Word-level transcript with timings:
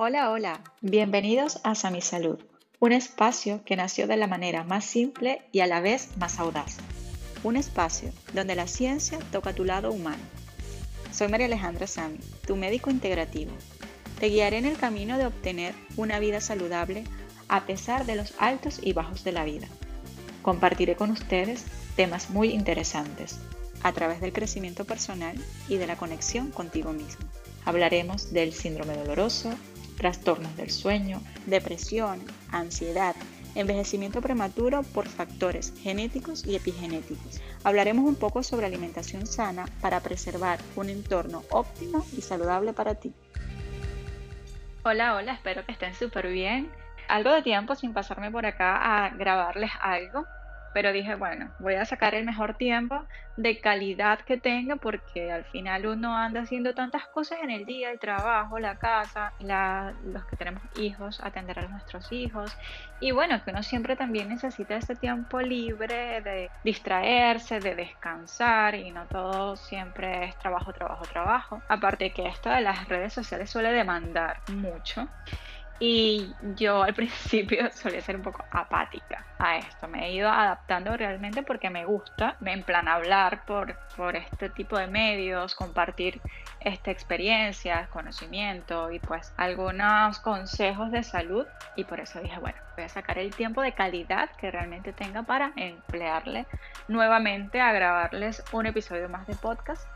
Hola, 0.00 0.30
hola, 0.30 0.60
bienvenidos 0.80 1.58
a 1.64 1.74
Sami 1.74 2.00
Salud, 2.02 2.38
un 2.78 2.92
espacio 2.92 3.64
que 3.64 3.74
nació 3.74 4.06
de 4.06 4.16
la 4.16 4.28
manera 4.28 4.62
más 4.62 4.84
simple 4.84 5.42
y 5.50 5.58
a 5.58 5.66
la 5.66 5.80
vez 5.80 6.16
más 6.18 6.38
audaz. 6.38 6.76
Un 7.42 7.56
espacio 7.56 8.12
donde 8.32 8.54
la 8.54 8.68
ciencia 8.68 9.18
toca 9.32 9.54
tu 9.54 9.64
lado 9.64 9.90
humano. 9.90 10.22
Soy 11.10 11.26
María 11.26 11.46
Alejandra 11.46 11.88
Sami, 11.88 12.20
tu 12.46 12.54
médico 12.54 12.90
integrativo. 12.90 13.50
Te 14.20 14.28
guiaré 14.28 14.58
en 14.58 14.66
el 14.66 14.78
camino 14.78 15.18
de 15.18 15.26
obtener 15.26 15.74
una 15.96 16.20
vida 16.20 16.40
saludable 16.40 17.02
a 17.48 17.66
pesar 17.66 18.06
de 18.06 18.14
los 18.14 18.34
altos 18.38 18.78
y 18.80 18.92
bajos 18.92 19.24
de 19.24 19.32
la 19.32 19.42
vida. 19.42 19.66
Compartiré 20.42 20.94
con 20.94 21.10
ustedes 21.10 21.64
temas 21.96 22.30
muy 22.30 22.50
interesantes 22.50 23.40
a 23.82 23.90
través 23.90 24.20
del 24.20 24.32
crecimiento 24.32 24.84
personal 24.84 25.36
y 25.68 25.76
de 25.76 25.88
la 25.88 25.96
conexión 25.96 26.52
contigo 26.52 26.92
mismo. 26.92 27.26
Hablaremos 27.64 28.32
del 28.32 28.52
síndrome 28.52 28.96
doloroso, 28.96 29.50
trastornos 29.98 30.56
del 30.56 30.70
sueño, 30.70 31.20
depresión, 31.46 32.20
ansiedad, 32.50 33.14
envejecimiento 33.54 34.22
prematuro 34.22 34.82
por 34.82 35.08
factores 35.08 35.74
genéticos 35.82 36.46
y 36.46 36.56
epigenéticos. 36.56 37.42
Hablaremos 37.64 38.04
un 38.04 38.14
poco 38.14 38.42
sobre 38.42 38.66
alimentación 38.66 39.26
sana 39.26 39.66
para 39.80 40.00
preservar 40.00 40.60
un 40.76 40.88
entorno 40.88 41.42
óptimo 41.50 42.06
y 42.16 42.22
saludable 42.22 42.72
para 42.72 42.94
ti. 42.94 43.12
Hola, 44.84 45.16
hola, 45.16 45.32
espero 45.32 45.66
que 45.66 45.72
estén 45.72 45.94
súper 45.94 46.28
bien. 46.28 46.70
Algo 47.08 47.32
de 47.32 47.42
tiempo 47.42 47.74
sin 47.74 47.92
pasarme 47.92 48.30
por 48.30 48.46
acá 48.46 49.04
a 49.04 49.10
grabarles 49.10 49.70
algo 49.80 50.24
pero 50.72 50.92
dije, 50.92 51.14
bueno, 51.14 51.52
voy 51.58 51.74
a 51.74 51.84
sacar 51.84 52.14
el 52.14 52.24
mejor 52.24 52.54
tiempo 52.54 53.06
de 53.36 53.60
calidad 53.60 54.20
que 54.20 54.36
tenga 54.36 54.76
porque 54.76 55.30
al 55.30 55.44
final 55.44 55.86
uno 55.86 56.16
anda 56.16 56.40
haciendo 56.42 56.74
tantas 56.74 57.06
cosas 57.08 57.38
en 57.42 57.50
el 57.50 57.64
día, 57.64 57.90
el 57.90 57.98
trabajo, 57.98 58.58
la 58.58 58.76
casa, 58.76 59.32
los 59.38 60.26
que 60.26 60.36
tenemos 60.36 60.62
hijos, 60.74 61.20
atender 61.20 61.58
a 61.58 61.68
nuestros 61.68 62.10
hijos 62.12 62.56
y 63.00 63.12
bueno, 63.12 63.42
que 63.44 63.50
uno 63.50 63.62
siempre 63.62 63.96
también 63.96 64.28
necesita 64.28 64.76
ese 64.76 64.96
tiempo 64.96 65.40
libre 65.40 66.20
de 66.22 66.50
distraerse, 66.62 67.60
de 67.60 67.74
descansar 67.74 68.74
y 68.74 68.90
no 68.90 69.06
todo 69.06 69.56
siempre 69.56 70.26
es 70.26 70.36
trabajo, 70.38 70.72
trabajo, 70.72 71.04
trabajo. 71.06 71.62
Aparte 71.68 72.12
que 72.12 72.26
esto 72.26 72.50
de 72.50 72.60
las 72.60 72.88
redes 72.88 73.12
sociales 73.12 73.50
suele 73.50 73.72
demandar 73.72 74.42
mucho. 74.48 75.08
Y 75.80 76.32
yo 76.56 76.82
al 76.82 76.94
principio 77.00 77.70
solía 77.72 78.00
ser 78.00 78.16
un 78.16 78.22
poco 78.22 78.44
apática 78.50 79.24
a 79.38 79.58
esto. 79.58 79.86
Me 79.88 80.06
he 80.06 80.12
ido 80.14 80.28
adaptando 80.28 80.96
realmente 80.96 81.42
porque 81.42 81.70
me 81.70 81.84
gusta, 81.84 82.36
en 82.44 82.62
plan 82.62 82.88
hablar 82.88 83.44
por, 83.44 83.76
por 83.96 84.16
este 84.16 84.50
tipo 84.50 84.78
de 84.78 84.88
medios, 84.88 85.54
compartir 85.54 86.20
esta 86.60 86.90
experiencia, 86.90 87.88
conocimiento 87.92 88.90
y 88.90 88.98
pues 88.98 89.32
algunos 89.36 90.18
consejos 90.20 90.90
de 90.90 91.02
salud. 91.02 91.46
Y 91.76 91.84
por 91.84 92.00
eso 92.00 92.20
dije, 92.20 92.38
bueno, 92.40 92.58
voy 92.76 92.84
a 92.84 92.88
sacar 92.88 93.18
el 93.18 93.34
tiempo 93.34 93.62
de 93.62 93.72
calidad 93.72 94.30
que 94.36 94.50
realmente 94.50 94.92
tenga 94.92 95.22
para 95.22 95.52
emplearle 95.56 96.46
nuevamente 96.88 97.60
a 97.60 97.72
grabarles 97.72 98.42
un 98.52 98.66
episodio 98.66 99.08
más 99.08 99.26
de 99.26 99.36
podcast 99.36 99.86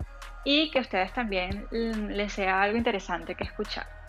y 0.44 0.70
que 0.70 0.80
ustedes 0.80 1.12
también 1.12 1.66
les 1.70 2.32
sea 2.32 2.62
algo 2.62 2.76
interesante 2.76 3.34
que 3.34 3.44
escuchar. 3.44 4.01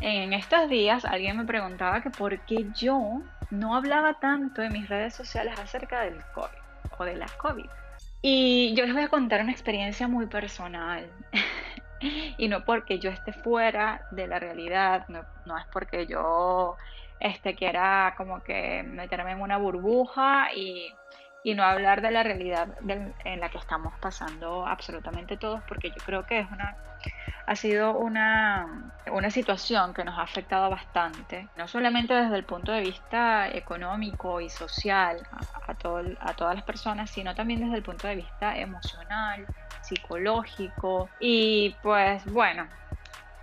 En 0.00 0.32
estos 0.32 0.68
días 0.68 1.04
alguien 1.04 1.36
me 1.36 1.44
preguntaba 1.44 2.00
que 2.02 2.10
por 2.10 2.38
qué 2.46 2.66
yo 2.74 3.20
no 3.50 3.74
hablaba 3.74 4.14
tanto 4.14 4.62
en 4.62 4.72
mis 4.72 4.88
redes 4.88 5.14
sociales 5.14 5.58
acerca 5.58 6.02
del 6.02 6.22
COVID 6.34 6.98
o 6.98 7.04
de 7.04 7.16
la 7.16 7.26
COVID. 7.38 7.68
Y 8.22 8.74
yo 8.74 8.84
les 8.84 8.94
voy 8.94 9.04
a 9.04 9.08
contar 9.08 9.40
una 9.42 9.50
experiencia 9.50 10.06
muy 10.06 10.26
personal. 10.26 11.10
y 12.38 12.48
no 12.48 12.64
porque 12.64 13.00
yo 13.00 13.10
esté 13.10 13.32
fuera 13.32 14.06
de 14.12 14.28
la 14.28 14.38
realidad, 14.38 15.06
no, 15.08 15.58
es 15.58 15.66
porque 15.72 16.06
yo 16.06 16.76
este, 17.18 17.56
quiera 17.56 18.14
como 18.16 18.42
que 18.44 18.84
meterme 18.84 19.32
en 19.32 19.40
una 19.40 19.56
burbuja 19.56 20.52
y, 20.54 20.94
no 21.54 21.62
hablar 21.64 22.02
de 22.02 22.10
la 22.10 22.22
realidad 22.22 22.68
en 23.24 23.40
la 23.40 23.48
que 23.48 23.56
estamos 23.56 23.94
pasando 24.00 24.66
absolutamente 24.66 25.38
todos, 25.38 25.62
porque 25.66 25.88
yo 25.88 25.96
creo 26.04 26.26
que 26.26 26.40
es 26.40 26.50
una 26.50 26.76
ha 27.48 27.56
sido 27.56 27.98
una, 27.98 28.66
situación 29.30 29.94
que 29.94 30.04
nos 30.04 30.18
ha 30.18 30.22
afectado 30.22 30.68
bastante, 30.68 31.48
no 31.56 31.66
solamente 31.66 32.12
desde 32.12 32.36
el 32.36 32.44
punto 32.44 32.72
de 32.72 32.82
vista 32.82 33.48
económico 33.48 34.42
y 34.42 34.50
social 34.50 35.26
a, 35.30 35.72
a 36.20 36.34
todas 36.34 36.54
las 36.54 36.64
personas, 36.64 37.10
sino 37.10 37.34
también 37.34 37.60
desde 37.60 37.76
el 37.76 37.82
punto 37.82 38.06
de 38.06 38.16
vista 38.16 38.58
emocional, 38.58 39.46
psicológico 39.80 41.10
y 41.18 41.78
pues 41.82 42.26
bueno, 42.26 42.68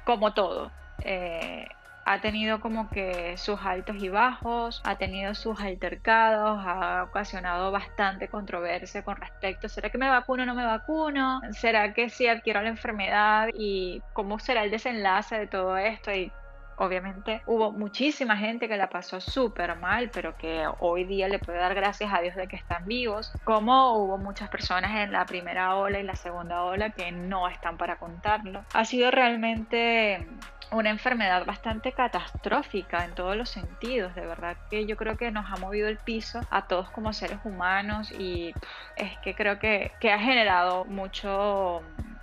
como 0.04 0.36
todo. 0.36 0.72
Eh, 1.00 1.68
ha 2.06 2.22
tenido 2.22 2.60
como 2.60 2.88
que 2.90 3.36
sus 3.36 3.60
altos 3.62 3.98
y 3.98 4.10
bajos, 4.10 4.82
ha 4.86 4.96
tenido 4.96 5.34
sus 5.34 5.60
altercados, 5.60 6.64
ha 6.64 7.04
ocasionado 7.04 7.72
bastante 7.72 8.28
controversia 8.28 9.04
con 9.04 9.18
respecto, 9.18 9.68
¿será 9.68 9.90
que 9.90 9.98
me 9.98 10.08
vacuno 10.08 10.44
o 10.44 10.46
no 10.46 10.54
me 10.54 10.66
vacuno? 10.66 11.42
¿Será 11.52 11.94
que 11.94 12.10
sí 12.10 12.28
adquiero 12.28 12.62
la 12.62 12.70
enfermedad? 12.70 13.50
¿Y 13.56 14.04
cómo 14.14 14.38
será 14.38 14.64
el 14.64 14.72
desenlace 14.72 15.40
de 15.40 15.48
todo 15.48 15.78
esto? 15.78 16.12
Y 16.12 16.32
obviamente 16.78 17.42
hubo 17.48 17.72
muchísima 17.72 18.38
gente 18.38 18.68
que 18.68 18.78
la 18.78 18.90
pasó 18.90 19.20
súper 19.20 19.76
mal, 19.78 20.12
pero 20.14 20.38
que 20.38 20.68
hoy 20.80 21.06
día 21.06 21.28
le 21.28 21.40
puede 21.40 21.58
dar 21.58 21.74
gracias 21.74 22.14
a 22.14 22.22
Dios 22.22 22.36
de 22.36 22.48
que 22.48 22.56
están 22.56 22.86
vivos, 22.86 23.32
como 23.44 23.98
hubo 23.98 24.20
muchas 24.20 24.50
personas 24.50 24.92
en 24.98 25.12
la 25.12 25.26
primera 25.26 25.76
ola 25.76 26.00
y 26.00 26.04
la 26.04 26.16
segunda 26.16 26.64
ola 26.64 26.92
que 26.92 27.12
no 27.12 27.48
están 27.48 27.78
para 27.78 27.98
contarlo. 27.98 28.64
Ha 28.74 28.86
sido 28.86 29.10
realmente 29.10 30.28
una 30.76 30.90
enfermedad 30.90 31.46
bastante 31.46 31.94
catastrófica 31.94 33.06
en 33.06 33.16
todos 33.16 33.36
los 33.36 33.50
sentidos, 33.50 34.14
de 34.16 34.26
verdad 34.26 34.58
que 34.70 34.86
yo 34.86 34.96
creo 34.98 35.18
que 35.18 35.32
nos 35.32 35.46
ha 35.52 35.58
movido 35.58 35.88
el 35.88 35.98
piso 35.98 36.42
a 36.52 36.68
todos 36.68 36.90
como 36.92 37.14
seres 37.14 37.40
humanos 37.44 38.12
y 38.12 38.54
es 38.98 39.18
que 39.24 39.34
creo 39.36 39.58
que, 39.58 39.92
que 40.00 40.12
ha 40.12 40.20
generado 40.20 40.86
mucho 40.86 41.82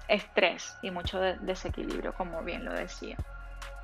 estrés 0.09 0.77
y 0.83 0.91
mucho 0.91 1.21
desequilibrio, 1.21 2.13
como 2.15 2.43
bien 2.43 2.65
lo 2.65 2.73
decía. 2.73 3.17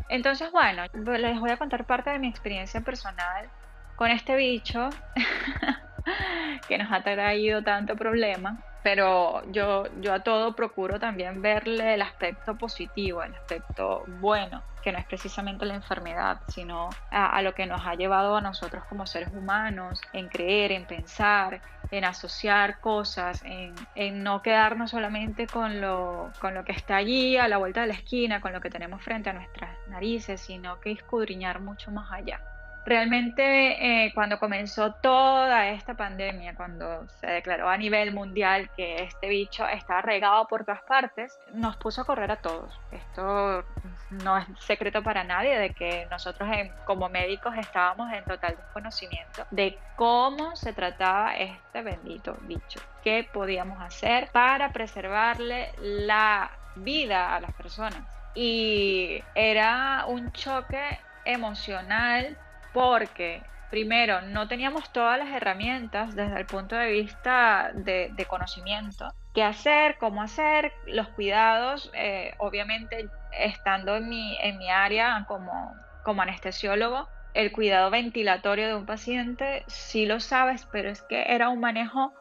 Entonces, 0.08 0.50
bueno, 0.52 0.84
les 0.92 1.40
voy 1.40 1.50
a 1.50 1.56
contar 1.56 1.84
parte 1.84 2.10
de 2.10 2.18
mi 2.18 2.28
experiencia 2.28 2.80
personal 2.80 3.48
con 3.96 4.10
este 4.10 4.36
bicho 4.36 4.88
que 6.68 6.78
nos 6.78 6.90
ha 6.92 7.02
traído 7.02 7.62
tanto 7.62 7.96
problema 7.96 8.58
pero 8.82 9.42
yo, 9.50 9.84
yo 10.00 10.14
a 10.14 10.20
todo 10.20 10.54
procuro 10.54 10.98
también 10.98 11.42
verle 11.42 11.94
el 11.94 12.02
aspecto 12.02 12.56
positivo, 12.56 13.22
el 13.22 13.34
aspecto 13.34 14.04
bueno, 14.06 14.62
que 14.82 14.92
no 14.92 14.98
es 14.98 15.06
precisamente 15.06 15.66
la 15.66 15.74
enfermedad, 15.74 16.40
sino 16.48 16.88
a, 17.10 17.42
lo 17.42 17.54
que 17.54 17.66
nos 17.66 17.84
ha 17.86 17.94
llevado 17.94 18.36
a 18.36 18.40
nosotros 18.40 18.84
como 18.88 19.06
seres 19.06 19.30
humanos, 19.32 20.00
en 20.12 20.28
creer, 20.28 20.72
en 20.72 20.86
pensar, 20.86 21.60
en 21.90 22.04
asociar 22.04 22.80
cosas, 22.80 23.42
en, 23.44 23.74
en 23.94 24.22
no 24.22 24.42
quedarnos 24.42 24.90
solamente 24.90 25.46
con 25.46 25.80
lo, 25.80 26.30
con 26.40 26.54
lo 26.54 26.64
que 26.64 26.72
está 26.72 26.96
allí 26.96 27.36
a 27.36 27.48
la 27.48 27.58
vuelta 27.58 27.80
de 27.80 27.88
la 27.88 27.94
esquina, 27.94 28.40
con 28.40 28.52
lo 28.52 28.60
que 28.60 28.70
tenemos 28.70 29.02
frente 29.02 29.30
a 29.30 29.32
nuestras 29.32 29.76
narices, 29.88 30.40
sino 30.40 30.80
que 30.80 30.92
escudriñar 30.92 31.60
mucho 31.60 31.90
más 31.90 32.10
allá. 32.12 32.40
Realmente 32.84 34.04
eh, 34.06 34.12
cuando 34.14 34.38
comenzó 34.38 34.92
toda 34.94 35.68
esta 35.68 35.94
pandemia, 35.94 36.54
cuando 36.54 37.06
se 37.20 37.26
declaró 37.26 37.68
a 37.68 37.76
nivel 37.76 38.14
mundial 38.14 38.70
que 38.76 39.02
este 39.02 39.28
bicho 39.28 39.66
estaba 39.68 40.00
regado 40.00 40.46
por 40.48 40.64
todas 40.64 40.82
partes, 40.82 41.38
nos 41.52 41.76
puso 41.76 42.02
a 42.02 42.04
correr 42.04 42.30
a 42.30 42.36
todos. 42.36 42.80
Esto 42.90 43.64
no 44.10 44.38
es 44.38 44.46
secreto 44.60 45.02
para 45.02 45.24
nadie 45.24 45.58
de 45.58 45.70
que 45.70 46.06
nosotros 46.10 46.48
como 46.86 47.08
médicos 47.08 47.54
estábamos 47.58 48.12
en 48.12 48.24
total 48.24 48.56
desconocimiento 48.56 49.46
de 49.50 49.78
cómo 49.96 50.56
se 50.56 50.72
trataba 50.72 51.36
este 51.36 51.82
bendito 51.82 52.36
bicho. 52.42 52.80
¿Qué 53.02 53.28
podíamos 53.30 53.80
hacer 53.82 54.30
para 54.32 54.72
preservarle 54.72 55.72
la 55.78 56.50
vida 56.76 57.36
a 57.36 57.40
las 57.40 57.52
personas? 57.52 58.02
Y 58.34 59.22
era 59.34 60.04
un 60.06 60.32
choque 60.32 60.98
emocional 61.24 62.38
porque 62.72 63.42
primero 63.70 64.22
no 64.22 64.48
teníamos 64.48 64.92
todas 64.92 65.18
las 65.18 65.28
herramientas 65.28 66.14
desde 66.14 66.38
el 66.38 66.46
punto 66.46 66.76
de 66.76 66.90
vista 66.90 67.70
de, 67.74 68.26
conocimiento. 68.28 69.12
¿Qué 69.34 69.42
hacer? 69.42 69.96
¿Cómo 69.98 70.22
hacer? 70.22 70.72
Los 70.86 71.08
cuidados, 71.08 71.90
eh, 71.94 72.34
obviamente 72.38 73.10
estando 73.32 73.96
en 73.96 74.08
mi, 74.08 74.36
en 74.40 74.58
mi 74.58 74.70
área 74.70 75.24
como, 75.28 75.76
como 76.02 76.22
anestesiólogo, 76.22 77.08
el 77.34 77.52
cuidado 77.52 77.90
ventilatorio 77.90 78.66
de 78.66 78.74
un 78.74 78.86
paciente, 78.86 79.64
sí 79.66 80.06
lo 80.06 80.18
sabes, 80.18 80.66
pero 80.72 80.90
es 80.90 81.02
que 81.02 81.24
era 81.28 81.50
un 81.50 81.60
manejo 81.60 82.12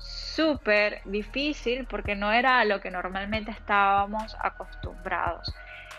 súper 0.00 1.02
difícil 1.04 1.86
porque 1.86 2.14
no 2.14 2.32
era 2.32 2.58
a 2.58 2.64
lo 2.64 2.80
que 2.80 2.90
normalmente 2.90 3.50
estábamos 3.50 4.36
acostumbrados. 4.40 5.54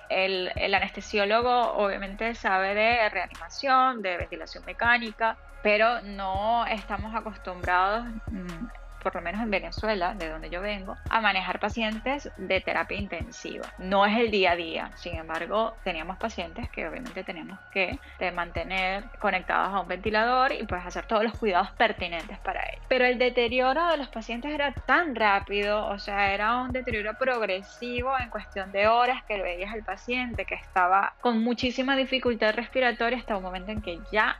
El, 0.08 0.52
anestesiólogo 0.74 1.74
obviamente 1.74 2.34
sabe 2.36 2.74
de 2.76 3.10
reanimación, 3.10 4.02
de 4.02 4.18
ventilación 4.18 4.64
mecánica, 4.66 5.38
pero 5.62 6.02
no 6.02 6.66
estamos 6.66 7.14
acostumbrados 7.16 8.06
mm, 8.30 8.68
por 9.02 9.16
lo 9.16 9.22
menos 9.22 9.42
en 9.42 9.52
Venezuela, 9.52 10.14
de 10.14 10.30
donde 10.30 10.50
yo 10.50 10.62
vengo, 10.62 10.98
a 11.10 11.22
manejar 11.22 11.60
pacientes 11.60 12.30
de 12.38 12.62
terapia 12.62 12.98
intensiva. 12.98 13.66
No 13.78 14.06
es 14.06 14.18
el 14.18 14.32
día 14.32 14.52
a 14.52 14.56
día, 14.56 14.92
sin 14.96 15.16
embargo, 15.16 15.76
teníamos 15.84 16.18
pacientes 16.18 16.70
que 16.70 16.88
obviamente 16.88 17.24
tenemos 17.24 17.60
que 17.72 18.00
mantener 18.34 19.06
conectados 19.20 19.74
a 19.74 19.80
un 19.80 19.88
ventilador 19.88 20.52
y 20.52 20.64
pues 20.66 20.86
hacer 20.86 21.06
todos 21.06 21.24
los 21.24 21.38
cuidados 21.38 21.72
pertinentes 21.72 22.38
para 22.40 22.62
ellos. 22.70 22.84
Pero 22.88 23.06
el 23.06 23.18
deterioro 23.18 23.88
de 23.88 23.98
los 23.98 24.10
pacientes 24.10 24.52
era 24.52 24.74
tan 24.74 25.16
rápido, 25.16 25.88
o 25.88 26.00
sea, 26.00 26.34
era 26.34 26.58
un 26.62 26.72
deterioro 26.72 27.14
progresivo 27.18 28.18
en 28.20 28.30
cuestión 28.30 28.72
de 28.72 28.88
horas 28.88 29.24
que 29.26 29.42
veías 29.42 29.74
al 29.74 29.84
paciente 29.84 30.46
que 30.46 30.56
estaba 30.56 31.14
con 31.22 31.44
muchísima 31.44 31.96
dificultad 31.96 32.54
respiratoria 32.56 33.18
hasta 33.18 33.38
un 33.38 33.44
momento 33.44 33.72
en 33.72 33.82
que 33.82 34.00
ya 34.12 34.38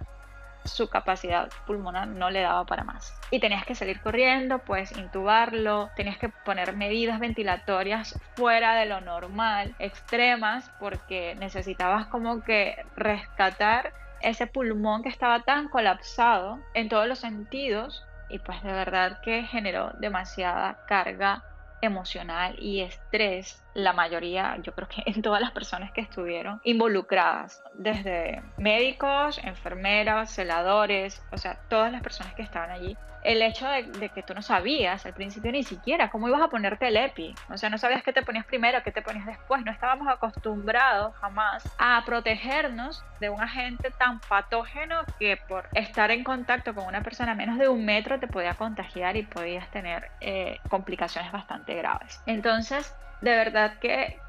su 0.68 0.90
capacidad 0.90 1.50
pulmonar 1.66 2.08
no 2.08 2.30
le 2.30 2.42
daba 2.42 2.66
para 2.66 2.84
más. 2.84 3.20
Y 3.32 3.40
tenías 3.40 3.66
que 3.66 3.76
salir 3.76 4.02
corriendo, 4.02 4.60
pues 4.60 4.92
intubarlo, 4.92 5.92
tenías 5.96 6.18
que 6.18 6.30
poner 6.30 6.76
medidas 6.76 7.20
ventilatorias 7.20 8.20
fuera 8.36 8.76
de 8.76 8.86
lo 8.86 9.02
normal, 9.02 9.76
extremas, 9.80 10.70
porque 10.80 11.36
necesitabas 11.36 12.08
como 12.08 12.42
que 12.44 12.76
rescatar 12.96 13.94
ese 14.22 14.48
pulmón 14.48 15.04
que 15.04 15.10
estaba 15.10 15.42
tan 15.42 15.70
colapsado 15.70 16.60
en 16.74 16.90
todos 16.90 17.08
los 17.08 17.20
sentidos 17.20 18.08
y 18.30 18.40
pues 18.40 18.62
de 18.64 18.72
verdad 18.72 19.20
que 19.22 19.44
generó 19.44 19.92
demasiada 20.00 20.80
carga 20.88 21.44
emocional 21.82 22.56
y 22.60 22.82
estrés, 22.82 23.64
la 23.78 23.94
mayoría, 23.94 24.58
yo 24.64 24.74
creo 24.74 24.88
que 24.88 25.04
en 25.12 25.22
todas 25.22 25.40
las 25.40 25.52
personas 25.52 25.92
que 25.92 26.02
estuvieron 26.02 26.60
involucradas, 26.64 27.64
desde 27.76 28.42
médicos, 28.58 29.40
enfermeras, 29.44 30.32
celadores, 30.32 31.24
o 31.32 31.38
sea, 31.38 31.60
todas 31.70 31.92
las 31.92 32.02
personas 32.02 32.34
que 32.34 32.42
estaban 32.42 32.72
allí, 32.72 32.98
el 33.24 33.42
hecho 33.42 33.68
de, 33.68 34.10
que 34.10 34.24
tú 34.24 34.34
no 34.34 34.42
sabías 34.42 35.06
al 35.06 35.14
principio 35.14 35.52
ni 35.52 35.64
siquiera 35.64 36.10
cómo 36.10 36.28
ibas 36.28 36.42
a 36.42 36.48
ponerte 36.48 36.88
el 36.88 36.98
EPI, 36.98 37.36
o 37.50 37.58
sea, 37.58 37.70
no 37.70 37.78
sabías 37.78 38.02
qué 38.02 38.14
te 38.14 38.24
ponías 38.24 38.46
primero, 38.46 38.82
qué 38.84 38.92
te 38.92 39.02
ponías 39.02 39.26
después, 39.26 39.64
no 39.64 39.72
estábamos 39.72 40.08
acostumbrados 40.08 41.16
jamás 41.18 41.64
a 41.78 42.02
protegernos 42.06 43.04
de 43.20 43.30
un 43.30 43.42
agente 43.42 43.92
tan 43.92 44.22
patógeno 44.22 45.02
que 45.20 45.38
por 45.48 45.70
estar 45.74 46.10
en 46.10 46.24
contacto 46.24 46.74
con 46.74 46.86
una 46.86 47.04
persona 47.04 47.34
a 47.34 47.36
menos 47.36 47.60
de 47.60 47.68
un 47.68 47.86
metro 47.86 48.20
te 48.20 48.28
podía 48.28 48.56
contagiar 48.56 49.18
y 49.18 49.24
podías 49.24 49.70
tener 49.70 50.10
eh, 50.22 50.60
complicaciones 50.70 51.32
bastante 51.32 51.76
graves. 51.76 52.22
Entonces, 52.26 52.96
de 53.22 53.32
verdad 53.32 53.80
que, 53.80 54.22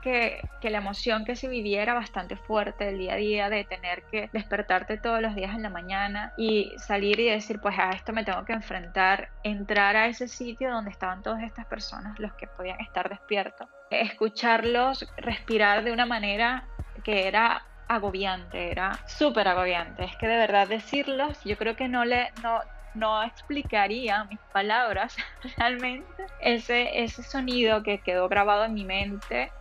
la 0.63 0.79
emoción 0.79 1.25
que 1.25 1.37
se 1.37 1.49
vivía 1.49 1.83
era 1.83 1.95
bastante 1.95 2.37
fuerte 2.37 2.89
el 2.89 2.99
día 2.99 3.15
a 3.15 3.17
día 3.17 3.49
de 3.51 3.65
tener 3.65 4.03
que 4.11 4.29
despertarte 4.33 4.99
todos 4.99 5.23
los 5.23 5.35
días 5.35 5.55
en 5.55 5.63
la 5.63 5.71
mañana 5.71 6.33
y 6.37 6.73
salir 6.79 7.21
y 7.21 7.29
decir, 7.29 7.61
pues 7.61 7.79
a 7.79 7.91
esto 7.91 8.13
me 8.13 8.25
tengo 8.25 8.45
que 8.45 8.53
enfrentar, 8.53 9.31
entrar 9.43 9.97
a 9.97 10.07
ese 10.07 10.29
sitio 10.29 10.71
donde 10.71 10.91
estaban 10.91 11.23
todas 11.23 11.43
estas 11.43 11.67
personas, 11.67 12.19
los 12.19 12.33
que 12.35 12.47
podían 12.47 12.81
estar 12.81 13.09
despiertos, 13.09 13.69
escucharlos 13.91 15.07
respirar 15.17 15.85
de 15.85 15.93
una 15.93 16.07
manera 16.07 16.67
que 17.05 17.29
era 17.29 17.63
agobiante, 17.89 18.71
era 18.71 18.93
súper 19.07 19.49
agobiante. 19.49 20.05
Es 20.05 20.17
que 20.17 20.27
de 20.27 20.37
verdad 20.37 20.69
decirlos, 20.69 21.43
yo 21.45 21.57
creo 21.57 21.77
que 21.77 21.89
no 21.89 22.05
le, 22.05 22.31
no, 22.43 22.61
no 22.99 23.23
explicaría 23.23 24.25
mis 24.25 24.41
palabras 24.53 25.17
realmente 25.57 26.25
ese, 26.41 27.03
ese 27.03 27.23
sonido 27.23 27.83
que 27.83 28.01
quedó 28.01 28.29
grabado 28.29 28.65
en 28.65 28.75
mi 28.75 28.85
mente 28.85 29.53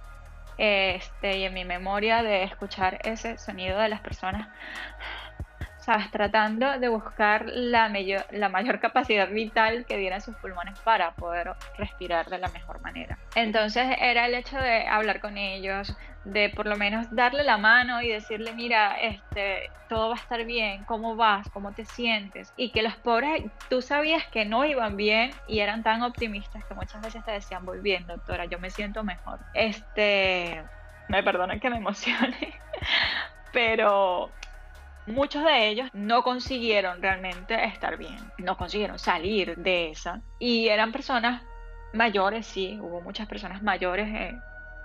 este, 0.58 1.38
y 1.38 1.44
en 1.44 1.54
mi 1.54 1.66
memoria 1.66 2.24
de 2.24 2.44
escuchar 2.44 3.00
ese 3.04 3.38
sonido 3.38 3.80
de 3.80 3.90
las 3.90 4.02
personas 4.02 4.50
¿sabes? 5.88 6.12
Tratando 6.12 6.80
de 6.80 6.90
buscar 6.90 7.46
la, 7.46 7.88
mayor, 7.88 8.26
la 8.32 8.50
mayor 8.50 8.80
capacidad 8.82 9.30
vital 9.30 9.86
que 9.86 9.98
dieran 9.98 10.22
sus 10.22 10.36
pulmones 10.36 10.78
para 10.82 11.12
poder 11.12 11.54
respirar 11.78 12.30
de 12.30 12.40
la 12.40 12.50
mejor 12.50 12.82
manera. 12.82 13.18
Entonces 13.36 13.88
era 14.00 14.26
el 14.26 14.36
hecho 14.36 14.60
de 14.60 14.86
hablar 14.86 15.22
con 15.22 15.38
ellos, 15.38 15.96
de 16.28 16.50
por 16.50 16.66
lo 16.66 16.78
menos 16.78 17.08
darle 17.12 17.44
la 17.44 17.58
mano 17.58 18.02
y 18.02 18.10
decirle, 18.10 18.54
mira, 18.54 18.98
este, 19.00 19.72
todo 19.88 20.10
va 20.10 20.16
a 20.16 20.20
estar 20.20 20.44
bien, 20.46 20.84
¿cómo 20.84 21.16
vas? 21.16 21.50
¿Cómo 21.50 21.74
te 21.74 21.86
sientes? 21.86 22.54
Y 22.58 22.72
que 22.72 22.82
los 22.82 22.96
pobres, 22.98 23.44
tú 23.70 23.82
sabías 23.82 24.24
que 24.32 24.46
no 24.46 24.66
iban 24.66 24.98
bien 24.98 25.32
y 25.48 25.60
eran 25.60 25.84
tan 25.84 26.04
optimistas 26.04 26.64
que 26.66 26.76
muchas 26.76 27.02
veces 27.02 27.24
te 27.24 27.32
decían, 27.32 27.66
voy 27.66 27.80
bien, 27.82 28.06
doctora, 28.06 28.46
yo 28.46 28.60
me 28.60 28.70
siento 28.70 29.04
mejor. 29.04 29.40
Este, 29.54 30.64
me 31.08 31.24
perdonen 31.24 31.60
que 31.60 31.70
me 31.70 31.78
emocione, 31.78 32.62
pero 33.54 34.34
muchos 35.06 35.46
de 35.46 35.70
ellos 35.70 35.90
no 35.94 36.24
consiguieron 36.24 37.02
realmente 37.02 37.64
estar 37.66 37.98
bien, 37.98 38.20
no 38.40 38.58
consiguieron 38.58 39.00
salir 39.00 39.56
de 39.56 39.92
esa. 39.92 40.22
Y 40.40 40.68
eran 40.68 40.92
personas 40.92 41.42
mayores, 41.94 42.46
sí, 42.46 42.78
hubo 42.82 43.00
muchas 43.02 43.28
personas 43.28 43.64
mayores 43.64 44.10
eh, 44.10 44.38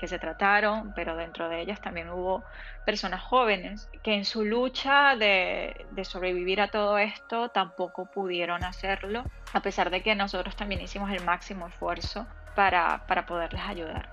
que 0.02 0.08
se 0.08 0.18
trataron, 0.18 0.92
pero 0.92 1.16
dentro 1.16 1.48
de 1.48 1.62
ellas 1.62 1.80
también 1.80 2.10
hubo 2.10 2.44
personas 2.84 3.22
jóvenes 3.22 3.88
que 4.02 4.12
en 4.12 4.26
su 4.26 4.44
lucha 4.44 5.16
de, 5.16 5.86
sobrevivir 6.02 6.60
a 6.60 6.68
todo 6.68 6.98
esto 6.98 7.48
tampoco 7.48 8.04
pudieron 8.06 8.64
hacerlo, 8.64 9.24
a 9.54 9.60
pesar 9.60 9.90
de 9.90 10.02
que 10.02 10.14
nosotros 10.14 10.56
también 10.56 10.82
hicimos 10.82 11.10
el 11.10 11.24
máximo 11.24 11.68
esfuerzo 11.68 12.26
para, 12.54 13.04
para 13.06 13.24
poderles 13.24 13.62
ayudar. 13.62 14.08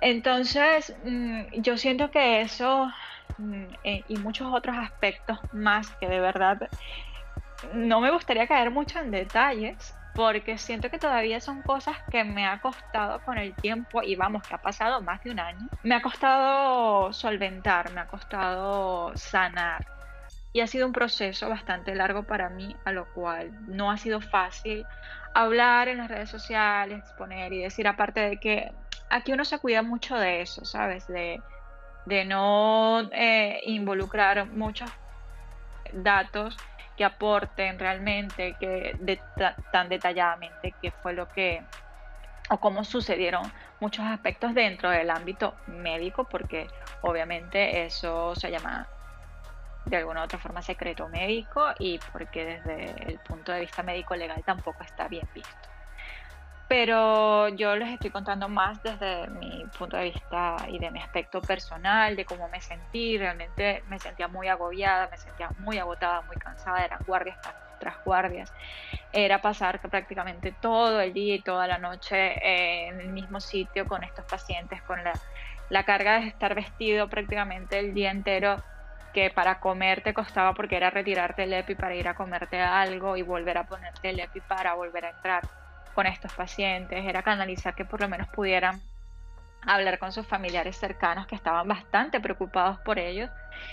Entonces, 0.00 0.94
mm, 1.04 1.62
yo 1.62 1.76
siento 1.78 2.10
que 2.10 2.40
eso 2.40 2.90
Mm, 3.38 3.64
eh, 3.82 4.04
y 4.08 4.18
muchos 4.18 4.48
otros 4.52 4.76
aspectos 4.76 5.38
más 5.52 5.88
que 5.96 6.06
de 6.06 6.20
verdad 6.20 6.70
no 7.74 8.00
me 8.00 8.10
gustaría 8.10 8.46
caer 8.46 8.70
mucho 8.70 9.00
en 9.00 9.10
detalles 9.10 9.94
porque 10.14 10.58
siento 10.58 10.90
que 10.90 10.98
todavía 10.98 11.40
son 11.40 11.62
cosas 11.62 11.96
que 12.10 12.24
me 12.24 12.46
ha 12.46 12.60
costado 12.60 13.22
con 13.22 13.38
el 13.38 13.56
tiempo 13.56 14.02
y 14.02 14.16
vamos 14.16 14.42
que 14.42 14.54
ha 14.54 14.58
pasado 14.58 15.02
más 15.02 15.22
de 15.22 15.30
un 15.30 15.40
año. 15.40 15.66
Me 15.82 15.94
ha 15.94 16.02
costado 16.02 17.12
solventar, 17.12 17.92
me 17.92 18.00
ha 18.00 18.06
costado 18.06 19.12
sanar 19.16 19.86
y 20.52 20.60
ha 20.60 20.66
sido 20.66 20.86
un 20.86 20.92
proceso 20.92 21.48
bastante 21.48 21.94
largo 21.94 22.24
para 22.24 22.50
mí, 22.50 22.76
a 22.84 22.92
lo 22.92 23.06
cual 23.12 23.52
no 23.66 23.90
ha 23.90 23.96
sido 23.96 24.20
fácil 24.20 24.86
hablar 25.34 25.88
en 25.88 25.98
las 25.98 26.08
redes 26.08 26.28
sociales, 26.28 26.98
exponer 26.98 27.52
y 27.54 27.62
decir 27.62 27.88
aparte 27.88 28.20
de 28.20 28.38
que 28.38 28.70
aquí 29.08 29.32
uno 29.32 29.44
se 29.46 29.58
cuida 29.58 29.82
mucho 29.82 30.16
de 30.16 30.42
eso, 30.42 30.64
¿sabes? 30.64 31.06
De 31.06 31.42
de 32.04 32.24
no 32.24 33.08
eh, 33.12 33.60
involucrar 33.64 34.48
muchos 34.48 34.90
datos 35.92 36.56
que 36.96 37.04
aporten 37.04 37.78
realmente 37.78 38.56
que 38.56 38.96
tan 39.70 39.88
detalladamente 39.88 40.76
qué 40.80 40.92
fue 40.92 41.14
lo 41.14 41.30
que 41.30 41.68
o 42.50 42.60
cómo 42.60 42.84
sucedieron 42.84 43.52
muchos 43.80 44.04
aspectos 44.04 44.54
dentro 44.54 44.90
del 44.90 45.10
ámbito 45.10 45.60
médico 45.66 46.28
porque 46.28 46.68
obviamente 47.00 47.84
eso 47.86 48.34
se 48.34 48.50
llama 48.50 48.90
de 49.84 49.96
alguna 49.96 50.22
u 50.22 50.24
otra 50.24 50.38
forma 50.38 50.62
secreto 50.62 51.08
médico 51.08 51.64
y 51.78 52.00
porque 52.00 52.44
desde 52.44 53.10
el 53.10 53.20
punto 53.20 53.52
de 53.52 53.60
vista 53.60 53.82
médico 53.82 54.14
legal 54.16 54.44
tampoco 54.44 54.84
está 54.84 55.08
bien 55.08 55.28
visto 55.32 55.71
pero 56.72 57.50
yo 57.50 57.76
les 57.76 57.90
estoy 57.90 58.08
contando 58.08 58.48
más 58.48 58.82
desde 58.82 59.26
mi 59.28 59.62
punto 59.78 59.98
de 59.98 60.04
vista 60.04 60.56
y 60.70 60.78
de 60.78 60.90
mi 60.90 61.00
aspecto 61.00 61.42
personal, 61.42 62.16
de 62.16 62.24
cómo 62.24 62.48
me 62.48 62.62
sentí. 62.62 63.18
Realmente 63.18 63.82
me 63.88 63.98
sentía 63.98 64.26
muy 64.26 64.48
agobiada, 64.48 65.06
me 65.10 65.18
sentía 65.18 65.50
muy 65.58 65.76
agotada, 65.76 66.22
muy 66.22 66.36
cansada, 66.36 66.82
eran 66.82 67.00
guardias 67.04 67.36
tras 67.78 68.02
guardias. 68.02 68.50
Era 69.12 69.42
pasar 69.42 69.82
prácticamente 69.82 70.56
todo 70.62 71.02
el 71.02 71.12
día 71.12 71.34
y 71.34 71.42
toda 71.42 71.66
la 71.66 71.76
noche 71.76 72.38
en 72.40 73.02
el 73.02 73.12
mismo 73.12 73.38
sitio 73.38 73.86
con 73.86 74.02
estos 74.02 74.24
pacientes, 74.24 74.80
con 74.84 75.04
la, 75.04 75.12
la 75.68 75.84
carga 75.84 76.20
de 76.20 76.28
estar 76.28 76.54
vestido 76.54 77.06
prácticamente 77.06 77.80
el 77.80 77.92
día 77.92 78.10
entero 78.10 78.56
que 79.12 79.28
para 79.28 79.60
comer 79.60 80.02
te 80.02 80.14
costaba 80.14 80.54
porque 80.54 80.76
era 80.76 80.88
retirarte 80.88 81.42
el 81.42 81.52
EPI 81.52 81.74
para 81.74 81.94
ir 81.94 82.08
a 82.08 82.14
comerte 82.14 82.58
algo 82.58 83.14
y 83.18 83.20
volver 83.20 83.58
a 83.58 83.64
ponerte 83.64 84.08
el 84.08 84.20
EPI 84.20 84.40
para 84.48 84.72
volver 84.72 85.04
a 85.04 85.10
entrar 85.10 85.42
con 85.94 86.06
estos 86.06 86.32
pacientes, 86.32 87.04
era 87.04 87.22
canalizar 87.22 87.74
que 87.74 87.84
por 87.84 88.00
lo 88.00 88.08
menos 88.08 88.28
pudieran 88.28 88.80
hablar 89.66 89.98
con 89.98 90.12
sus 90.12 90.26
familiares 90.26 90.76
cercanos 90.76 91.26
que 91.26 91.36
estaban 91.36 91.68
bastante 91.68 92.20
preocupados 92.20 92.78
por 92.80 92.98
ellos 92.98 93.30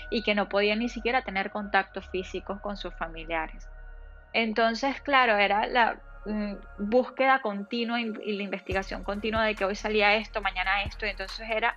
y 0.08 0.22
que 0.22 0.34
no 0.34 0.48
podían 0.48 0.78
ni 0.78 0.88
siquiera 0.88 1.22
tener 1.22 1.50
contactos 1.50 2.08
físicos 2.08 2.60
con 2.60 2.76
sus 2.76 2.94
familiares. 2.94 3.68
Entonces, 4.32 5.00
claro, 5.00 5.36
era 5.36 5.66
la 5.66 6.00
mm, 6.24 6.54
búsqueda 6.78 7.42
continua 7.42 8.00
y 8.00 8.36
la 8.36 8.42
investigación 8.42 9.02
continua 9.02 9.44
de 9.44 9.54
que 9.54 9.64
hoy 9.64 9.74
salía 9.74 10.14
esto, 10.14 10.40
mañana 10.40 10.82
esto, 10.84 11.06
y 11.06 11.10
entonces 11.10 11.48
era 11.50 11.76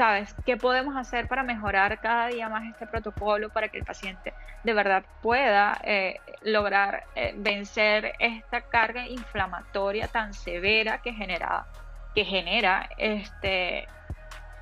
¿Sabes? 0.00 0.34
¿Qué 0.46 0.56
podemos 0.56 0.96
hacer 0.96 1.28
para 1.28 1.42
mejorar 1.42 2.00
cada 2.00 2.28
día 2.28 2.48
más 2.48 2.66
este 2.66 2.86
protocolo 2.86 3.50
para 3.50 3.68
que 3.68 3.76
el 3.76 3.84
paciente 3.84 4.32
de 4.64 4.72
verdad 4.72 5.04
pueda 5.20 5.78
eh, 5.84 6.22
lograr 6.40 7.04
eh, 7.14 7.34
vencer 7.36 8.14
esta 8.18 8.62
carga 8.62 9.06
inflamatoria 9.06 10.08
tan 10.08 10.32
severa 10.32 11.02
que 11.02 11.12
genera, 11.12 11.66
que 12.14 12.24
genera 12.24 12.88
este, 12.96 13.90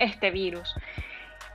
este 0.00 0.32
virus? 0.32 0.74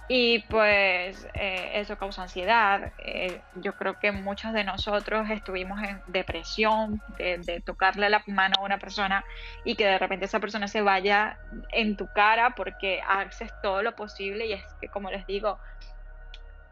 Y 0.08 0.40
pues 0.50 1.26
eh, 1.34 1.72
eso 1.76 1.98
causa 1.98 2.24
ansiedad. 2.24 2.92
Eh, 2.98 3.42
yo 3.56 3.74
creo 3.74 3.98
que 4.00 4.12
muchos 4.12 4.52
de 4.54 4.64
nosotros 4.64 5.30
estuvimos 5.30 5.82
en 5.82 6.02
depresión 6.08 7.02
de, 7.18 7.62
tocarle 7.66 8.10
la 8.10 8.22
mano 8.28 8.56
a 8.60 8.64
una 8.64 8.78
persona 8.78 9.24
y 9.64 9.76
que 9.76 9.86
de 9.86 9.98
repente 9.98 10.26
esa 10.26 10.42
persona 10.42 10.68
se 10.68 10.82
vaya 10.82 11.40
en 11.72 11.96
tu 11.96 12.08
cara 12.08 12.54
porque 12.56 13.02
haces 13.08 13.52
todo 13.62 13.82
lo 13.82 13.96
posible 13.96 14.46
y 14.48 14.54
es 14.54 14.64
que 14.82 14.90
como 14.90 15.10
les 15.10 15.26
digo, 15.26 15.58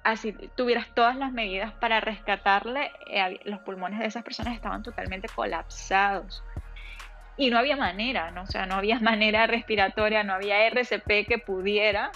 así 0.03 0.33
tuvieras 0.55 0.87
todas 0.93 1.15
las 1.15 1.31
medidas 1.31 1.73
para 1.73 2.01
rescatarle, 2.01 2.91
eh, 3.05 3.39
los 3.45 3.61
pulmones 3.61 3.99
de 3.99 4.07
esas 4.07 4.23
personas 4.23 4.55
estaban 4.55 4.83
totalmente 4.83 5.29
colapsados. 5.29 6.43
Y 7.37 7.49
no 7.49 7.57
había 7.57 7.77
manera, 7.77 8.29
¿no? 8.31 8.43
O 8.43 8.47
sea, 8.47 8.65
no 8.65 8.75
había 8.75 8.99
manera 8.99 9.47
respiratoria, 9.47 10.23
no 10.23 10.33
había 10.33 10.65
RCP 10.67 11.25
que 11.25 11.37
pudiera 11.37 12.11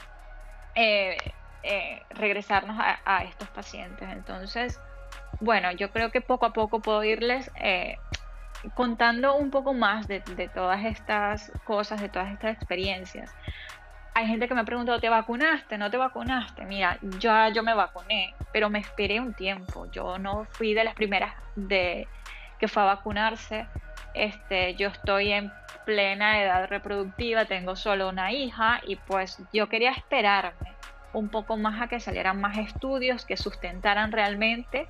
eh, 0.75 1.17
eh, 1.63 2.03
regresarnos 2.11 2.77
a, 2.79 3.23
estos 3.23 3.49
pacientes. 3.49 4.07
Entonces, 4.11 4.79
bueno, 5.39 5.71
yo 5.71 5.89
creo 5.89 6.11
que 6.11 6.21
poco 6.21 6.45
a 6.45 6.53
poco 6.53 6.79
puedo 6.79 7.03
irles 7.03 7.49
eh, 7.55 7.97
contando 8.75 9.35
un 9.35 9.49
poco 9.49 9.73
más 9.73 10.07
de, 10.07 10.19
todas 10.53 10.85
estas 10.85 11.51
cosas, 11.63 12.01
de 12.01 12.09
todas 12.09 12.31
estas 12.31 12.55
experiencias. 12.55 13.33
Hay 14.13 14.27
gente 14.27 14.47
que 14.47 14.53
me 14.53 14.61
ha 14.61 14.65
preguntado, 14.65 14.99
¿te 14.99 15.09
vacunaste? 15.09 15.77
¿No 15.77 15.89
te 15.89 15.97
vacunaste? 15.97 16.65
Mira, 16.65 16.99
yo, 17.19 17.31
yo 17.49 17.63
me 17.63 17.73
vacuné, 17.73 18.35
pero 18.53 18.69
me 18.69 18.79
esperé 18.79 19.19
un 19.19 19.33
tiempo. 19.33 19.89
Yo 19.91 20.19
no 20.19 20.45
fui 20.51 20.73
de 20.73 20.83
las 20.83 20.93
primeras 20.93 21.33
de, 21.55 22.07
que 22.59 22.67
fue 22.67 22.83
a 22.83 22.85
vacunarse. 22.85 23.65
Este, 24.13 24.75
yo 24.75 24.89
estoy 24.89 25.31
en 25.31 25.51
plena 25.85 26.41
edad 26.41 26.67
reproductiva, 26.67 27.45
tengo 27.45 27.75
solo 27.75 28.09
una 28.09 28.31
hija 28.31 28.81
y 28.85 28.95
pues 28.95 29.41
yo 29.53 29.69
quería 29.69 29.91
esperarme 29.91 30.73
un 31.13 31.29
poco 31.29 31.55
más 31.55 31.81
a 31.81 31.87
que 31.87 31.99
salieran 31.99 32.41
más 32.41 32.57
estudios 32.57 33.25
que 33.25 33.37
sustentaran 33.37 34.11
realmente 34.11 34.87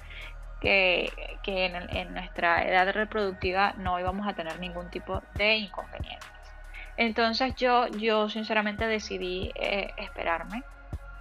que, 0.59 1.11
en, 1.45 2.13
nuestra 2.13 2.63
edad 2.63 2.91
reproductiva 2.91 3.73
no 3.77 3.99
íbamos 3.99 4.27
a 4.27 4.33
tener 4.33 4.59
ningún 4.59 4.89
tipo 4.89 5.21
de 5.35 5.57
inconvenientes. 5.57 6.27
Entonces 6.97 7.53
yo, 7.55 7.87
yo 7.89 8.29
sinceramente 8.29 8.87
decidí 8.87 9.51
eh, 9.55 9.93
esperarme 9.97 10.63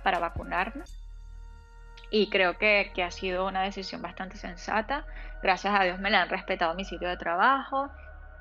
para 0.03 0.19
vacunarme 0.19 0.85
y 2.11 2.31
creo 2.31 2.57
que, 2.57 2.93
que, 2.95 3.03
ha 3.03 3.11
sido 3.11 3.47
una 3.47 3.63
decisión 3.63 4.01
bastante 4.01 4.39
sensata. 4.39 5.05
Gracias 5.43 5.75
a 5.79 5.85
Dios 5.85 5.99
me 5.99 6.11
la 6.11 6.23
han 6.23 6.31
respetado 6.31 6.75
mi 6.75 6.85
sitio 6.85 7.09
de 7.09 7.17
trabajo 7.17 7.91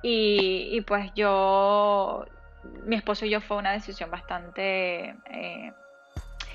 y, 0.05 0.81
pues 0.81 1.11
yo, 1.15 2.25
mi 2.85 2.97
esposo 2.97 3.25
y 3.25 3.29
yo 3.29 3.39
fue 3.39 3.57
una 3.57 3.71
decisión 3.71 4.11
bastante 4.11 5.15
eh, 5.29 5.71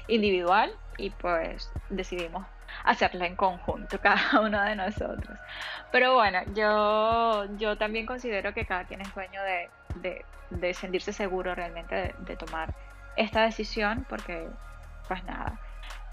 individual 0.06 0.70
y 0.98 1.10
pues 1.10 1.70
decidimos 1.88 2.46
hacerla 2.84 3.26
en 3.26 3.36
conjunto, 3.36 3.98
cada 4.02 4.40
uno 4.40 4.62
de 4.62 4.76
nosotros. 4.76 5.38
Pero 5.90 6.14
bueno, 6.14 6.40
yo, 6.54 7.46
yo 7.56 7.78
también 7.78 8.04
considero 8.04 8.52
que 8.52 8.66
cada 8.66 8.84
quien 8.84 9.00
es 9.00 9.14
dueño 9.14 9.40
de, 9.42 10.24
de, 10.50 10.74
sentirse 10.74 11.14
seguro 11.14 11.54
realmente 11.54 12.14
de, 12.18 12.36
tomar 12.36 12.74
esta 13.16 13.42
decisión 13.42 14.04
porque 14.08 14.46
pues 15.08 15.24
nada, 15.24 15.58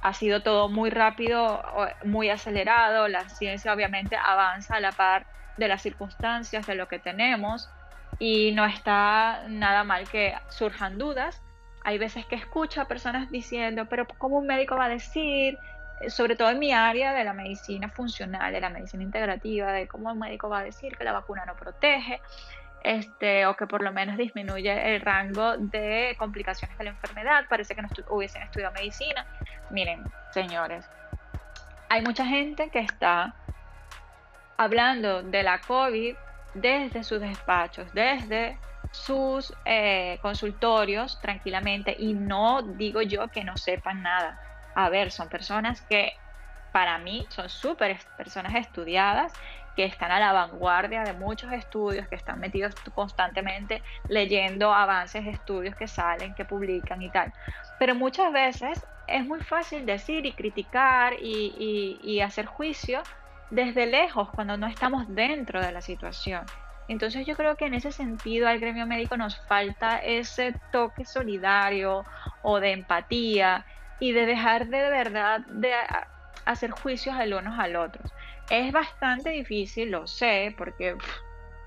ha 0.05 0.13
sido 0.13 0.43
todo 0.43 0.69
muy 0.69 0.91
rápido, 0.91 1.63
muy 2.03 2.29
acelerado, 2.29 3.07
la 3.07 3.27
ciencia 3.27 3.73
obviamente 3.73 4.15
avanza 4.15 4.75
a 4.75 4.79
la 4.79 4.91
par 4.91 5.25
de 5.57 5.67
las 5.67 5.81
circunstancias, 5.81 6.67
de 6.67 6.75
lo 6.75 6.87
que 6.87 6.99
tenemos, 6.99 7.71
y 8.19 8.51
no 8.51 8.65
está 8.65 9.45
nada 9.47 9.83
mal 9.83 10.07
que 10.07 10.35
surjan 10.49 10.99
dudas. 10.99 11.41
Hay 11.83 11.97
veces 11.97 12.23
que 12.27 12.35
escucho 12.35 12.81
a 12.81 12.85
personas 12.85 13.31
diciendo, 13.31 13.87
pero 13.89 14.05
¿cómo 14.19 14.37
un 14.37 14.45
médico 14.45 14.75
va 14.75 14.85
a 14.85 14.89
decir? 14.89 15.57
Eh, 16.01 16.11
sobre 16.11 16.35
todo 16.35 16.51
en 16.51 16.59
mi 16.59 16.71
área 16.71 17.11
de 17.13 17.23
la 17.23 17.33
medicina 17.33 17.89
funcional, 17.89 18.53
de 18.53 18.61
la 18.61 18.69
medicina 18.69 19.01
integrativa, 19.01 19.71
de 19.71 19.87
cómo 19.87 20.11
un 20.11 20.19
médico 20.19 20.49
va 20.49 20.59
a 20.59 20.63
decir 20.63 20.95
que 20.95 21.03
la 21.03 21.13
vacuna 21.13 21.45
no 21.45 21.55
protege, 21.55 22.21
este, 22.85 23.47
o 23.47 23.55
que 23.55 23.65
por 23.65 23.81
lo 23.81 23.91
menos 23.91 24.15
disminuye 24.15 24.95
el 24.95 25.01
rango 25.01 25.57
de 25.57 26.15
complicaciones 26.19 26.77
de 26.77 26.83
la 26.83 26.89
enfermedad. 26.91 27.45
Parece 27.49 27.75
que 27.75 27.81
no 27.81 27.89
hubiesen 28.09 28.43
estudiado 28.43 28.73
medicina. 28.73 29.25
Miren, 29.71 30.03
señores, 30.31 30.85
hay 31.89 32.01
mucha 32.03 32.25
gente 32.25 32.69
que 32.69 32.79
está 32.79 33.33
hablando 34.57 35.23
de 35.23 35.43
la 35.43 35.59
COVID 35.61 36.15
desde 36.53 37.03
sus 37.03 37.19
despachos, 37.19 37.91
desde 37.93 38.57
sus 38.91 39.53
eh, 39.65 40.19
consultorios 40.21 41.19
tranquilamente 41.21 41.95
y 41.97 42.13
no 42.13 42.61
digo 42.61 43.01
yo 43.01 43.27
que 43.29 43.43
no 43.43 43.57
sepan 43.57 44.03
nada. 44.03 44.39
A 44.75 44.89
ver, 44.89 45.11
son 45.11 45.27
personas 45.27 45.81
que 45.81 46.13
para 46.71 46.97
mí 46.97 47.25
son 47.29 47.49
súper 47.49 47.97
personas 48.17 48.53
estudiadas, 48.55 49.33
que 49.75 49.85
están 49.85 50.11
a 50.11 50.19
la 50.19 50.31
vanguardia 50.31 51.03
de 51.03 51.13
muchos 51.13 51.51
estudios, 51.51 52.07
que 52.07 52.15
están 52.15 52.39
metidos 52.39 52.73
constantemente 52.93 53.83
leyendo 54.07 54.73
avances 54.73 55.25
estudios 55.27 55.75
que 55.75 55.87
salen, 55.87 56.33
que 56.33 56.45
publican 56.45 57.01
y 57.01 57.09
tal. 57.09 57.33
Pero 57.77 57.93
muchas 57.93 58.31
veces 58.31 58.85
es 59.07 59.25
muy 59.25 59.41
fácil 59.41 59.85
decir 59.85 60.25
y 60.25 60.31
criticar 60.31 61.13
y, 61.21 62.19
hacer 62.21 62.45
juicio 62.45 63.03
desde 63.51 63.85
lejos 63.85 64.29
cuando 64.31 64.57
no 64.57 64.65
estamos 64.67 65.05
dentro 65.13 65.61
de 65.61 65.71
la 65.71 65.81
situación. 65.81 66.41
Entonces 66.87 67.25
yo 67.25 67.35
creo 67.35 67.55
que 67.55 67.65
en 67.65 67.73
ese 67.73 67.91
sentido 67.91 68.47
al 68.47 68.59
gremio 68.59 68.87
médico 68.87 69.17
nos 69.17 69.37
falta 69.47 69.97
ese 69.97 70.55
toque 70.71 71.05
solidario 71.05 72.05
o 72.41 72.59
de 72.59 72.71
empatía 72.71 73.65
y 73.99 74.11
de 74.11 74.25
dejar 74.25 74.67
de, 74.67 74.89
verdad 74.89 75.41
de 75.47 75.71
hacer 76.45 76.71
juicios 76.71 77.15
al 77.15 77.33
unos 77.33 77.59
al 77.59 77.75
otros. 77.75 78.11
Es 78.49 78.71
bastante 78.71 79.31
difícil, 79.31 79.91
lo 79.91 80.07
sé, 80.07 80.53
porque 80.57 80.95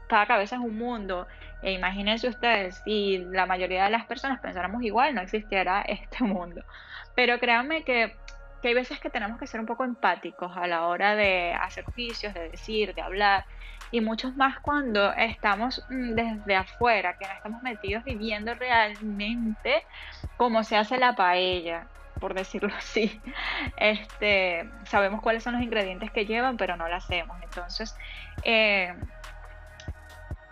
cada 0.08 0.26
cabeza 0.26 0.56
es 0.56 0.62
un 0.62 0.78
mundo. 0.78 1.26
E 1.62 1.72
imagínense 1.72 2.28
ustedes, 2.28 2.80
si 2.84 3.18
la 3.18 3.46
mayoría 3.46 3.84
de 3.84 3.90
las 3.90 4.06
personas 4.06 4.40
pensáramos 4.40 4.82
igual, 4.82 5.14
no 5.14 5.20
existiera 5.20 5.82
este 5.86 6.24
mundo. 6.24 6.62
Pero 7.14 7.38
créanme 7.38 7.84
que 7.84 8.16
que 8.60 8.68
hay 8.68 8.74
veces 8.74 8.98
que 9.00 9.10
tenemos 9.10 9.38
que 9.38 9.46
ser 9.46 9.60
un 9.60 9.66
poco 9.66 9.84
empáticos 9.84 10.56
a 10.56 10.66
la 10.66 10.86
hora 10.86 11.14
de 11.14 11.54
hacer 11.54 11.84
juicios, 11.84 12.34
de 12.34 12.50
decir, 12.50 12.94
de 12.94 13.02
hablar, 13.02 13.44
y 13.90 14.00
muchos 14.00 14.36
más 14.36 14.58
cuando 14.60 15.12
estamos 15.14 15.84
mm, 15.88 16.14
desde 16.14 16.56
afuera, 16.56 17.16
que 17.16 17.26
no 17.26 17.32
estamos 17.32 17.62
metidos 17.62 18.04
viviendo 18.04 18.54
realmente 18.54 19.84
cómo 20.36 20.64
se 20.64 20.76
hace 20.76 20.98
la 20.98 21.14
paella, 21.14 21.86
por 22.18 22.34
decirlo 22.34 22.70
así. 22.78 23.20
Este, 23.76 24.68
sabemos 24.84 25.20
cuáles 25.22 25.42
son 25.42 25.54
los 25.54 25.62
ingredientes 25.62 26.10
que 26.10 26.26
llevan, 26.26 26.56
pero 26.56 26.76
no 26.76 26.88
lo 26.88 26.94
hacemos. 26.94 27.36
Entonces, 27.42 27.96
eh, 28.42 28.94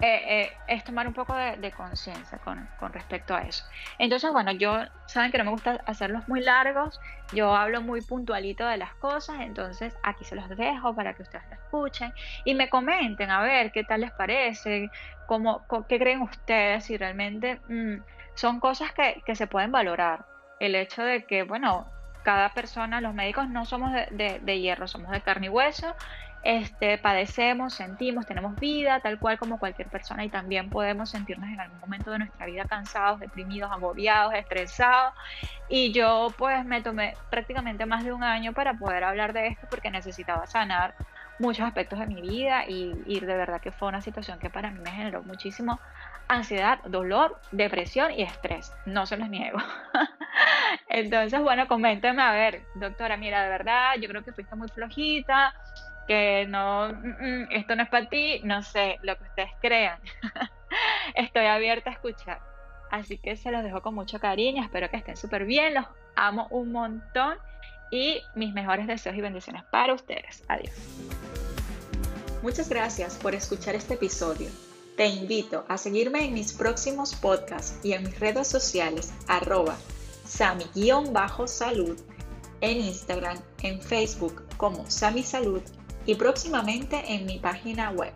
eh, 0.00 0.42
eh, 0.42 0.52
es 0.68 0.84
tomar 0.84 1.08
un 1.08 1.14
poco 1.14 1.34
de, 1.34 1.72
conciencia 1.72 2.36
con, 2.38 2.68
respecto 2.92 3.34
a 3.34 3.40
eso. 3.42 3.64
Entonces, 3.98 4.30
bueno, 4.30 4.52
yo, 4.52 4.78
saben 5.06 5.32
que 5.32 5.38
no 5.38 5.44
me 5.44 5.50
gusta 5.50 5.80
hacerlos 5.86 6.28
muy 6.28 6.42
largos, 6.42 7.00
yo 7.32 7.56
hablo 7.56 7.80
muy 7.80 8.02
puntualito 8.02 8.66
de 8.66 8.76
las 8.76 8.94
cosas, 8.96 9.40
entonces 9.40 9.96
aquí 10.02 10.24
se 10.24 10.36
los 10.36 10.50
dejo 10.50 10.94
para 10.94 11.14
que 11.14 11.22
ustedes 11.22 11.44
lo 11.48 11.54
escuchen 11.54 12.12
y 12.44 12.54
me 12.54 12.68
comenten 12.68 13.30
a 13.30 13.40
ver 13.40 13.72
qué 13.72 13.84
tal 13.84 14.02
les 14.02 14.12
parece, 14.12 14.90
cómo, 15.26 15.64
qué 15.88 15.98
creen 15.98 16.20
ustedes, 16.20 16.84
si 16.84 16.98
realmente 16.98 17.58
mm, 17.68 17.96
son 18.34 18.60
cosas 18.60 18.92
que, 18.92 19.34
se 19.34 19.46
pueden 19.46 19.72
valorar. 19.72 20.26
El 20.58 20.74
hecho 20.74 21.02
de 21.02 21.24
que, 21.24 21.42
bueno, 21.42 21.86
cada 22.22 22.50
persona, 22.50 23.00
los 23.00 23.14
médicos 23.14 23.48
no 23.48 23.64
somos 23.64 23.92
de, 23.92 24.40
de 24.42 24.60
hierro, 24.60 24.88
somos 24.88 25.10
de 25.10 25.20
carne 25.20 25.46
y 25.46 25.50
hueso 25.50 25.94
este, 26.46 26.96
padecemos, 26.98 27.74
sentimos, 27.74 28.24
tenemos 28.24 28.54
vida 28.54 29.00
tal 29.00 29.18
cual 29.18 29.36
como 29.36 29.58
cualquier 29.58 29.88
persona 29.88 30.24
y 30.24 30.28
también 30.28 30.70
podemos 30.70 31.10
sentirnos 31.10 31.48
en 31.48 31.58
algún 31.58 31.80
momento 31.80 32.12
de 32.12 32.20
nuestra 32.20 32.46
vida 32.46 32.64
cansados, 32.66 33.18
deprimidos, 33.18 33.72
agobiados, 33.72 34.32
estresados. 34.32 35.12
Y 35.68 35.92
yo 35.92 36.28
pues 36.38 36.64
me 36.64 36.82
tomé 36.82 37.16
prácticamente 37.30 37.84
más 37.84 38.04
de 38.04 38.12
un 38.12 38.22
año 38.22 38.52
para 38.52 38.74
poder 38.74 39.02
hablar 39.02 39.32
de 39.32 39.48
esto 39.48 39.66
porque 39.68 39.90
necesitaba 39.90 40.46
sanar 40.46 40.94
muchos 41.40 41.66
aspectos 41.66 41.98
de 41.98 42.06
mi 42.06 42.22
vida 42.22 42.64
y, 42.68 42.94
y 43.06 43.18
de 43.18 43.36
verdad 43.36 43.60
que 43.60 43.72
fue 43.72 43.88
una 43.88 44.00
situación 44.00 44.38
que 44.38 44.48
para 44.48 44.70
mí 44.70 44.78
me 44.78 44.92
generó 44.92 45.24
muchísimo 45.24 45.80
ansiedad, 46.28 46.80
dolor, 46.84 47.38
depresión 47.52 48.12
y 48.12 48.22
estrés. 48.22 48.72
No 48.84 49.06
se 49.06 49.16
los 49.16 49.28
niego. 49.28 49.58
Entonces, 50.88 51.40
bueno, 51.40 51.66
coméntenme 51.68 52.22
a 52.22 52.32
ver, 52.32 52.62
doctora, 52.74 53.16
mira, 53.16 53.42
de 53.42 53.50
verdad, 53.50 53.94
yo 54.00 54.08
creo 54.08 54.24
que 54.24 54.32
fuiste 54.32 54.54
muy 54.56 54.68
flojita, 54.68 55.54
que 56.06 56.46
no, 56.48 56.88
mm, 56.88 57.42
mm, 57.42 57.46
esto 57.50 57.76
no 57.76 57.82
es 57.82 57.88
para 57.88 58.08
ti, 58.08 58.40
no 58.44 58.62
sé, 58.62 58.98
lo 59.02 59.16
que 59.16 59.24
ustedes 59.24 59.50
crean. 59.60 59.98
Estoy 61.14 61.46
abierta 61.46 61.90
a 61.90 61.92
escuchar. 61.94 62.40
Así 62.90 63.18
que 63.18 63.36
se 63.36 63.50
los 63.50 63.64
dejo 63.64 63.82
con 63.82 63.94
mucho 63.94 64.20
cariño, 64.20 64.62
espero 64.62 64.88
que 64.90 64.96
estén 64.96 65.16
súper 65.16 65.44
bien, 65.44 65.74
los 65.74 65.86
amo 66.14 66.46
un 66.50 66.72
montón 66.72 67.36
y 67.90 68.22
mis 68.34 68.54
mejores 68.54 68.86
deseos 68.86 69.16
y 69.16 69.20
bendiciones 69.20 69.64
para 69.64 69.92
ustedes. 69.92 70.44
Adiós. 70.48 70.74
Muchas 72.42 72.68
gracias 72.68 73.16
por 73.16 73.34
escuchar 73.34 73.74
este 73.74 73.94
episodio. 73.94 74.48
Te 74.96 75.08
invito 75.08 75.66
a 75.68 75.76
seguirme 75.76 76.24
en 76.24 76.32
mis 76.32 76.54
próximos 76.54 77.14
podcasts 77.14 77.74
y 77.82 77.92
en 77.92 78.04
mis 78.04 78.18
redes 78.18 78.48
sociales 78.48 79.12
arroba 79.28 79.76
Sami-salud, 80.26 82.00
en 82.62 82.80
Instagram, 82.80 83.38
en 83.62 83.82
Facebook 83.82 84.42
como 84.56 84.90
Sami 84.90 85.22
Salud 85.22 85.60
y 86.06 86.14
próximamente 86.14 87.12
en 87.12 87.26
mi 87.26 87.38
página 87.38 87.90
web. 87.90 88.14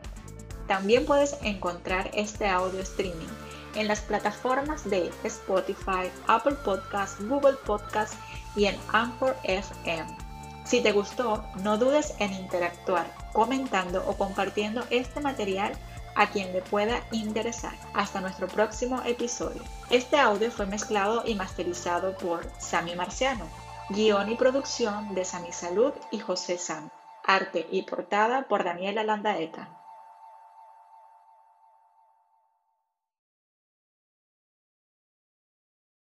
También 0.69 1.05
puedes 1.05 1.37
encontrar 1.43 2.11
este 2.15 2.49
audio 2.49 2.81
streaming 2.81 3.29
en 3.75 3.87
las 3.87 4.01
plataformas 4.01 4.89
de 4.89 5.11
Spotify, 5.25 6.11
Apple 6.29 6.57
Podcasts, 6.65 7.23
Google 7.29 7.59
Podcasts 7.67 8.17
y 8.57 8.65
en 8.65 8.77
Anchor 8.91 9.37
FM. 9.45 10.17
Si 10.65 10.81
te 10.81 10.93
gustó, 10.93 11.45
no 11.63 11.77
dudes 11.77 12.15
en 12.21 12.33
interactuar 12.33 13.15
comentando 13.35 14.03
o 14.09 14.17
compartiendo 14.17 14.83
este 14.89 15.21
material 15.21 15.77
a 16.15 16.31
quien 16.31 16.53
le 16.53 16.63
pueda 16.63 17.03
interesar. 17.13 17.75
Hasta 17.95 18.21
nuestro 18.21 18.49
próximo 18.49 19.03
episodio. 19.05 19.63
Este 19.91 20.19
audio 20.19 20.51
fue 20.51 20.67
mezclado 20.67 21.23
y 21.27 21.35
masterizado 21.35 22.17
por 22.17 22.47
Sami 22.59 22.95
Marciano. 22.95 23.47
Guión 23.89 24.31
y 24.31 24.37
producción 24.37 25.15
de 25.15 25.25
Sami 25.25 25.53
Salud 25.53 25.93
y 26.11 26.19
José 26.19 26.59
Sam. 26.59 26.91
Arte 27.25 27.67
y 27.71 27.83
portada 27.83 28.47
por 28.49 28.65
Daniela 28.65 29.05
Landaeta. 29.05 29.80